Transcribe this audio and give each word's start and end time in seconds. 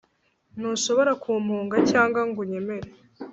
Ntushobora 0.57 1.11
kumpunga 1.23 1.75
cyangwa 1.91 2.21
ngo 2.27 2.37
unyemere 2.43 2.89